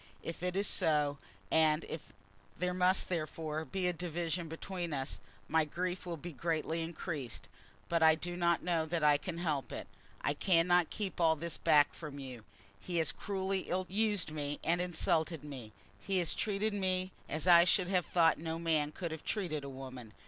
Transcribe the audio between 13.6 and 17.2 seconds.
ill used me and insulted me. He has treated me